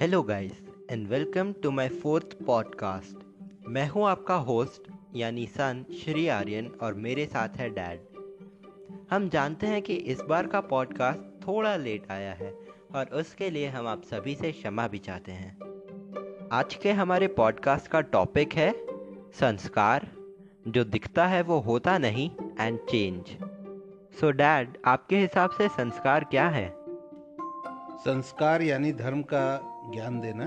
[0.00, 0.52] Hello guys
[0.90, 3.16] and welcome to my fourth podcast
[3.68, 8.00] मैं हूँ आपका होस्ट यानी सन श्री आर्यन, और मेरे साथ है डैड
[9.10, 12.52] हम जानते हैं कि इस बार का पॉडकास्ट थोड़ा लेट आया है,
[12.94, 15.56] और उसके लिए हम आप सभी से क्षमा भी चाहते हैं.
[16.52, 18.72] आज के हमारे पॉडकास्ट का टॉपिक है
[19.40, 20.10] संस्कार,
[20.68, 23.36] जो दिखता है वो होता नहीं एंड चेंज
[24.20, 26.85] सो डैड आपके हिसाब से संस्कार क्या है?
[27.96, 29.44] संस्कार यानी धर्म का
[29.92, 30.44] ज्ञान देना।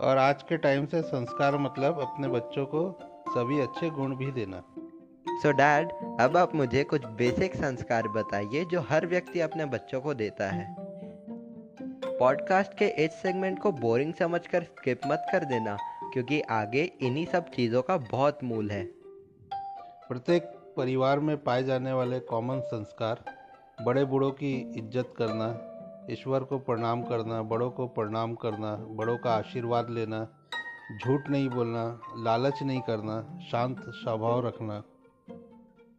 [0.00, 2.80] और आज के टाइम से संस्कार मतलब अपने बच्चों को
[3.28, 4.62] सभी अच्छे गुण भी देना।
[5.26, 10.00] सो so डैड अब आप मुझे कुछ बेसिक संस्कार बताइए जो हर व्यक्ति अपने बच्चों
[10.00, 10.66] को देता है।
[12.18, 15.76] पॉडकास्ट के इस सेगमेंट को बोरिंग समझकर स्किप मत कर देना
[16.12, 18.84] क्योंकि आगे इन्हीं सब चीज़ों का बहुत मूल है।
[20.08, 20.42] प्रत्येक
[20.76, 23.24] परिवार में पाए जाने वाले कॉमन संस्कार
[23.82, 25.46] बड़े बूढ़ों की इज़्ज़त करना
[26.10, 30.26] ईश्वर को प्रणाम करना, बड़ों को प्रणाम करना, बड़ों का आशीर्वाद लेना,
[31.04, 34.82] झूठ नहीं बोलना, लालच नहीं करना, शांत स्वभाव रखना।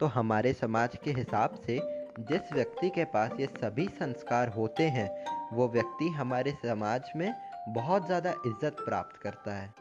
[0.00, 1.78] तो हमारे समाज के हिसाब से
[2.20, 7.34] जिस व्यक्ति के पास ये सभी संस्कार होते हैं, वो व्यक्ति हमारे समाज में
[7.68, 9.74] बहुत ज़्यादा इज़्ज़त प्राप्त करता है।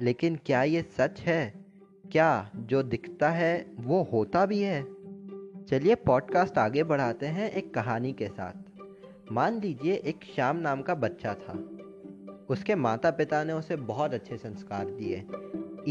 [0.00, 1.54] लेकिन क्या ये सच है?
[2.12, 4.82] क्या जो दिखता है, वो होता भी है?
[5.64, 8.65] चलिए पॉडकास्ट आगे बढ़ाते हैं एक कहानी के साथ।
[9.32, 11.52] मान लीजिए एक श्याम नाम का बच्चा था।
[12.48, 15.26] उसके माता पिता ने उसे बहुत अच्छे संस्कार दिए।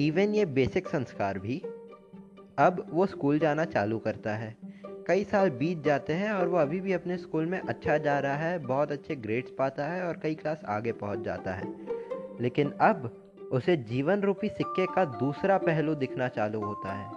[0.08, 1.61] इवन ये बेसिक संस्कार भी।
[2.58, 4.55] अब वो स्कूल जाना चालू करता है।
[4.86, 8.36] कई साल बीत जाते हैं और वो अभी भी अपने स्कूल में अच्छा जा रहा
[8.36, 11.88] है, बहुत अच्छे ग्रेड्स पाता है और कई क्लास आगे पहुँच जाता है।
[12.42, 17.11] लेकिन अब उसे जीवन रूपी सिक्के का दूसरा पहलू दिखना चालू होता है।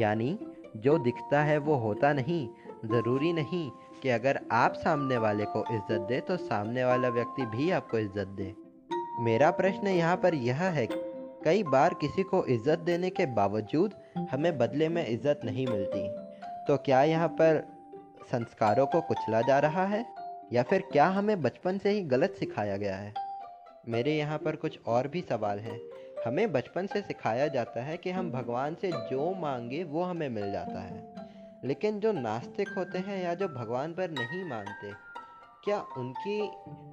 [0.00, 0.38] यानी,
[0.76, 2.48] जो दिखता है वो होता नहीं
[2.86, 3.70] ज़रूरी नहीं
[4.02, 8.28] कि अगर आप सामने वाले को इज़्ज़त दे तो सामने वाला व्यक्ति भी आपको इज़्ज़त
[8.30, 8.54] दे।
[9.20, 10.86] मेरा प्रश्न यहाँ पर यह है,
[11.44, 13.94] कई बार किसी को इज़्ज़त देने के बावजूद
[14.30, 16.06] हमें बदले में इज़्ज़त नहीं मिलती।
[16.68, 17.62] तो क्या यहाँ पर
[18.30, 20.04] संस्कारों को कुचला जा रहा है,
[20.52, 23.12] या फिर क्या हमें बचपन से ही गलत सिखाया गया है?
[23.88, 25.80] मेरे यहाँ पर कुछ और भी सवाल हैं।
[26.26, 30.52] हमें बचपन से सिखाया जाता है कि हम भगवान से जो मांगे, वो हमें मिल
[30.52, 31.13] जाता है।
[31.64, 34.92] लेकिन जो नास्तिक होते हैं या जो भगवान पर नहीं मानते,
[35.64, 36.40] क्या उनकी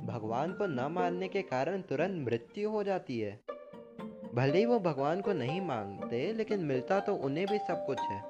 [0.06, 3.40] भगवान को न मानने के कारण तुरंत मृत्यु हो जाती है?
[4.36, 8.24] भले ही वो भगवान को नहीं मांगते लेकिन मिलता तो उन्हें भी सब कुछ है।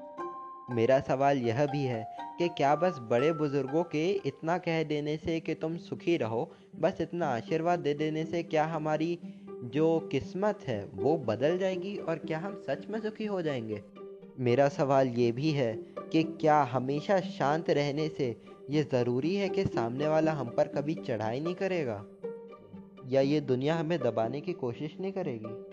[0.76, 5.40] मेरा सवाल यह भी है कि क्या बस बड़े बुज़ुर्गों के इतना कह देने से
[5.40, 9.20] कि तुम सुखी रहो, बस इतना आशीर्वाद दे देने से क्या हमारी
[9.64, 14.01] जो किस्मत है वो बदल जाएगी और क्या हम सच में सुखी हो जाएँगे?
[14.42, 15.74] मेरा सवाल ये भी है
[16.12, 20.94] कि क्या हमेशा शांत रहने से ये ज़रूरी है कि सामने वाला हम पर कभी
[20.94, 22.06] चढ़ाई नहीं करेगा?
[23.08, 25.68] या ये दुनिया हमें दबाने की कोशिश नहीं करेगी?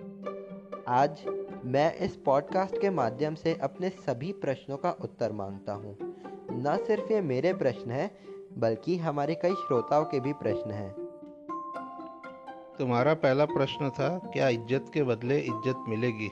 [0.88, 1.18] आज
[1.64, 5.96] मैं इस पॉडकास्ट के माध्यम से अपने सभी प्रश्नों का उत्तर माँगता हूँ।
[6.52, 8.10] न सिर्फ़ ये मेरे प्रश्न हैं,
[8.58, 10.90] बल्कि हमारे कई श्रोताओं के भी प्रश्न हैं।
[12.78, 16.30] तुम्हारा पहला प्रश्न था, क्या इज़्ज़त के बदले इज़्ज़त मिलेगी?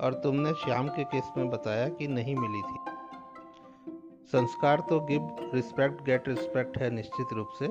[0.00, 2.78] और तुमने श्याम के केस में बताया कि नहीं मिली थी।
[4.32, 7.66] संस्कार तो गिव, रिस्पेक्ट गेट रिस्पेक्ट है निश्चित रूप से।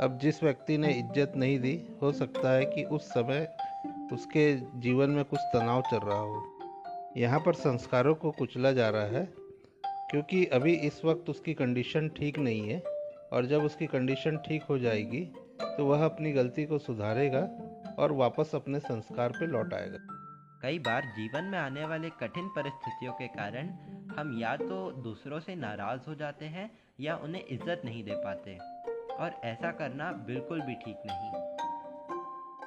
[0.00, 3.48] अब जिस व्यक्ति ने इज़्ज़त नहीं दी, हो सकता है कि उस समय
[4.12, 6.44] उसके जीवन में कुछ तनाव चल रहा हो।
[7.16, 9.24] यहाँ पर संस्कारों को कुचला जा रहा है,
[10.10, 12.82] क्योंकि अभी इस वक्त उसकी कंडीशन ठीक नहीं है
[13.32, 15.20] और जब उसकी कंडीशन ठीक हो जाएगी
[15.60, 17.40] तो वह अपनी गलती को सुधारेगा
[17.98, 19.98] और वापस अपने संस्कार पे लौट आएगा।
[20.60, 23.68] कई बार जीवन में आने वाले कठिन परिस्थितियों के कारण
[24.16, 26.70] हम या तो दूसरों से नाराज़ हो जाते हैं
[27.00, 28.56] या उन्हें इज़्ज़त नहीं दे पाते,
[29.16, 31.30] और ऐसा करना बिल्कुल भी ठीक नहीं।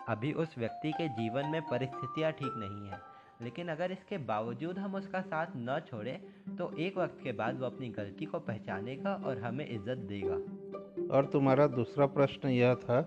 [0.09, 2.99] अभी उस व्यक्ति के जीवन में परिस्थितियाँ ठीक नहीं है,
[3.41, 7.65] लेकिन अगर इसके बावजूद हम उसका साथ न छोड़ें तो एक वक्त के बाद वो
[7.65, 10.41] अपनी गलती को पहचानेगा और हमें इज़्ज़त देगा।
[11.15, 13.01] और तुम्हारा दूसरा प्रश्न यह था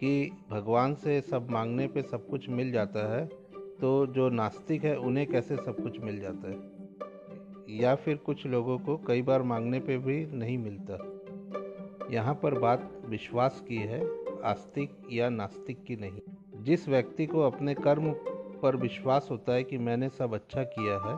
[0.00, 3.28] कि भगवान से सब मांगने पे सब कुछ मिल जाता है
[3.82, 6.82] तो जो नास्तिक है, उन्हें कैसे सब कुछ मिल जाता है?
[7.80, 11.20] या फिर कुछ लोगों को कई बार मांगने पे भी नहीं मिलता?
[12.10, 14.00] यहाँ पर बात विश्वास की है,
[14.44, 16.20] आस्तिक या नास्तिक की नहीं।
[16.62, 18.12] जिस व्यक्ति को अपने कर्म
[18.62, 21.16] पर विश्वास होता है कि मैंने सब अच्छा किया है,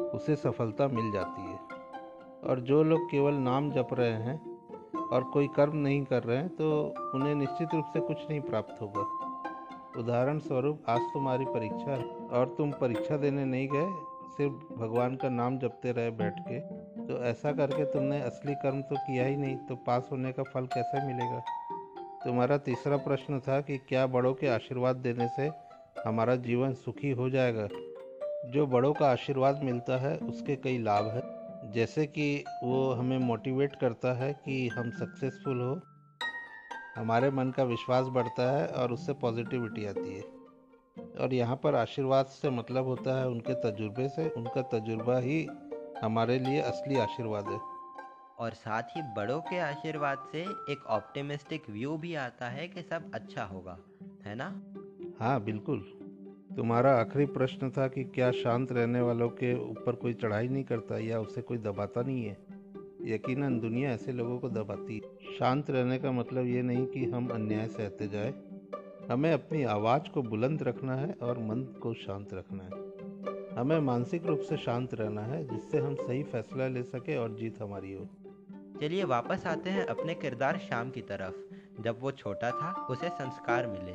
[0.00, 1.58] उसे सफलता मिल जाती है।
[2.44, 4.58] और जो लोग केवल नाम जप रहे हैं
[5.08, 8.80] और कोई कर्म नहीं कर रहे हैं तो उन्हें निश्चित रूप से कुछ नहीं प्राप्त
[8.80, 9.29] होगा।
[9.98, 13.86] उदाहरण स्वरूप आज तुम्हारी परीक्षा है और तुम परीक्षा देने नहीं गए,
[14.36, 16.60] सिर्फ़ भगवान का नाम जपते रहे बैठ के
[17.06, 20.66] तो ऐसा करके तुमने असली कर्म तो किया ही नहीं तो पास होने का फल
[20.66, 21.42] कैसे मिलेगा?
[22.24, 25.50] तुम्हारा तीसरा प्रश्न था कि क्या बड़ों के आशीर्वाद देने से
[26.06, 27.68] हमारा जीवन सुखी हो जाएगा?
[28.50, 33.76] जो बड़ों का आशीर्वाद मिलता है, उसके कई लाभ हैं। जैसे कि वो हमें मोटिवेट
[33.76, 35.74] करता है कि हम सक्सेसफुल हो
[37.00, 40.22] हमारे मन का विश्वास बढ़ता है और उससे पॉजिटिविटी आती है।
[41.20, 45.48] और यहाँ पर आशीर्वाद से मतलब होता है उनके तजुर्बे से। उनका तजुर्बा ही
[46.02, 47.60] हमारे लिए असली आशीर्वाद है।
[48.38, 53.10] और साथ ही बड़ों के आशीर्वाद से एक ऑप्टिमिस्टिक व्यू भी आता है कि सब
[53.14, 53.78] अच्छा होगा
[54.26, 54.62] है ना?
[55.20, 55.78] हाँ बिल्कुल।
[56.56, 60.98] तुम्हारा आखिरी प्रश्न था कि क्या शांत रहने वालों के ऊपर कोई चढ़ाई नहीं करता
[60.98, 62.49] या उसे कोई दबाता नहीं है?
[63.04, 67.28] यकीनन दुनिया ऐसे लोगों को दबाती है। शांत रहने का मतलब ये नहीं कि हम
[67.28, 68.34] अन्याय सहते जाए।
[69.10, 72.90] हमें अपनी आवाज़ को बुलंद रखना है और मन को शांत रखना है।
[73.58, 77.62] हमें मानसिक रूप से शांत रहना है, जिससे हम सही फैसला ले सके और जीत
[77.62, 78.06] हमारी हो।
[78.80, 83.66] चलिए वापस आते हैं अपने किरदार शाम की तरफ़। जब वो छोटा था, उसे संस्कार
[83.66, 83.92] मिले।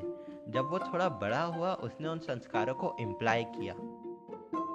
[0.52, 3.74] जब वो थोड़ा बड़ा हुआ, उसने उन संस्कारों को इम्प्लाई किया।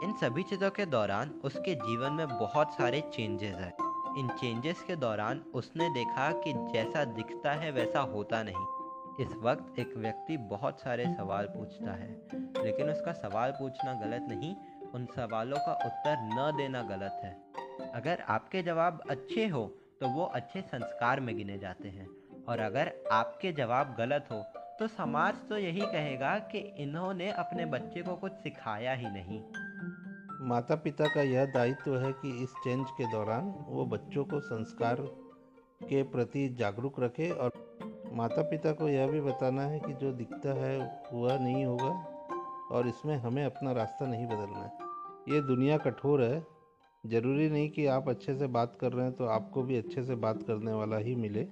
[0.05, 4.97] इन सभी चीज़ों के दौरान उसके जीवन में बहुत सारे चेंजेस हैं। इन चेंजेस के
[4.97, 8.67] दौरान उसने देखा कि जैसा दिखता है वैसा होता नहीं।
[9.21, 12.09] इस वक्त एक व्यक्ति बहुत सारे सवाल पूछता है,
[12.65, 14.55] लेकिन उसका सवाल पूछना गलत नहीं,
[14.95, 17.37] उन सवालों का उत्तर न देना गलत है।
[17.95, 19.67] अगर आपके जवाब अच्छे हो
[20.01, 22.09] तो वो अच्छे संस्कार में गिने जाते हैं।
[22.49, 24.43] और अगर आपके जवाब गलत हो
[24.79, 29.41] तो समाज तो यही कहेगा कि इन्होंने अपने बच्चे को कुछ सिखाया ही नहीं।
[30.43, 35.01] माता पिता का यह दायित्व है कि इस चेंज के दौरान वो बच्चों को संस्कार
[35.85, 37.53] के प्रति जागरूक रखे और
[38.13, 41.91] माता पिता को यह भी बताना है कि जो दिखता है वह नहीं होगा
[42.73, 46.47] और इसमें हमें अपना रास्ता नहीं बदलना है। ये दुनिया कठोर है।
[47.07, 50.15] ज़रूरी नहीं कि आप अच्छे से बात कर रहे हैं तो आपको भी अच्छे से
[50.15, 51.43] बात करने वाला ही मिले।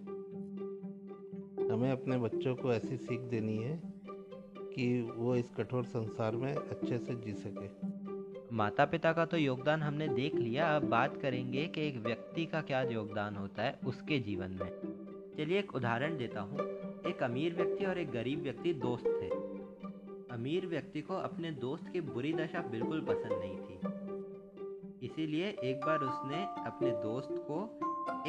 [1.72, 3.80] हमें अपने बच्चों को ऐसी सीख देनी है
[4.74, 7.97] कि वो इस कठोर संसार में अच्छे से जी सके।
[8.52, 12.60] माता पिता का तो योगदान हमने देख लिया। अब बात करेंगे कि एक व्यक्ति का
[12.60, 14.70] क्या योगदान होता है उसके जीवन में।
[15.36, 16.60] चलिए एक उदाहरण देता हूँ।
[17.06, 19.28] एक अमीर व्यक्ति और एक गरीब व्यक्ति दोस्त थे।
[20.34, 25.98] अमीर व्यक्ति को अपने दोस्त की बुरी दशा बिल्कुल पसंद नहीं थी। इसीलिए एक बार
[25.98, 27.62] उसने अपने दोस्त को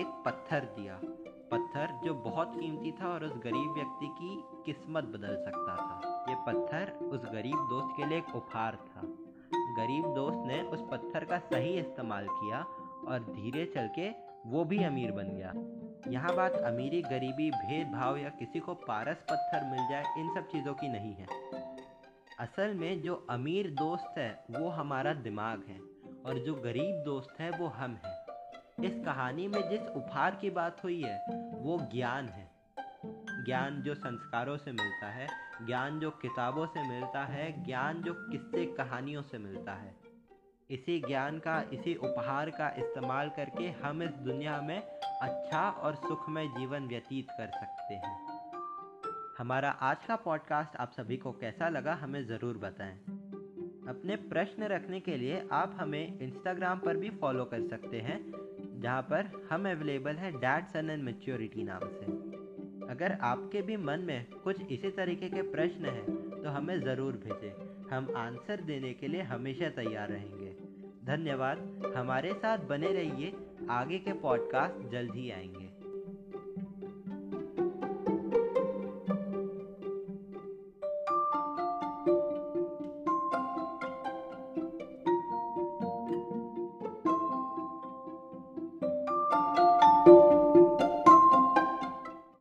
[0.01, 0.99] एक पत्थर दिया।
[1.51, 4.35] पत्थर जो बहुत कीमती था और उस गरीब व्यक्ति की
[4.65, 9.01] किस्मत बदल सकता था। ये पत्थर उस गरीब दोस्त के लिए एक उपहार था।
[9.55, 12.59] गरीब दोस्त ने उस पत्थर का सही इस्तेमाल किया
[13.07, 15.53] और धीरे चल के वो भी अमीर बन गया।
[16.11, 20.73] यहाँ बात अमीरी, गरीबी, भेदभाव या किसी को पारस पत्थर मिल जाए, इन सब चीज़ों
[20.73, 21.27] की नहीं है।
[22.39, 25.79] असल में जो अमीर दोस्त है, वो हमारा दिमाग है
[26.25, 28.25] और जो गरीब दोस्त है, वो हम हैं।
[28.83, 32.51] इस कहानी में जिस उपहार की बात हुई है, वो ज्ञान है।
[33.45, 38.65] ज्ञान जो संस्कारों से मिलता है ज्ञान जो किताबों से मिलता है, ज्ञान जो किस्से
[38.65, 39.95] कहानियों से मिलता है।
[40.69, 44.81] इसी ज्ञान का, इसी उपहार का इस्तेमाल करके हम इस दुनिया में
[45.21, 48.17] अच्छा और सुखमय जीवन व्यतीत कर सकते हैं।
[49.37, 52.97] हमारा आज का पॉडकास्ट आप सभी को कैसा लगा हमें ज़रूर बताएँ।
[53.89, 58.19] अपने प्रश्न रखने के लिए आप हमें इंस्टाग्राम पर भी फॉलो कर सकते हैं,
[58.81, 62.48] जहाँ पर हम अवेलेबल हैं डैड सन एंड मेच्योरिटी नाम से।
[62.89, 66.05] अगर आपके भी मन में कुछ इसी तरीके के प्रश्न हैं
[66.43, 67.51] तो हमें ज़रूर भेजें।
[67.91, 70.55] हम आंसर देने के लिए हमेशा तैयार रहेंगे।
[71.05, 73.33] धन्यवाद। हमारे साथ बने रहिए।
[73.69, 75.88] आगे के पॉडकास्ट जल्द ही आएँगे।